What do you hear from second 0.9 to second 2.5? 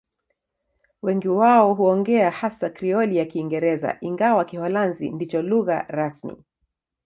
Wengi wao huongea